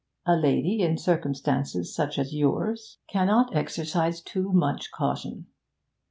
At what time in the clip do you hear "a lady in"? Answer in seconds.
0.25-0.97